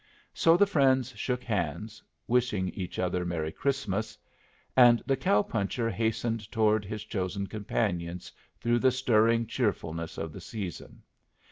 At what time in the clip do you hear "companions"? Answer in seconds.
7.45-8.31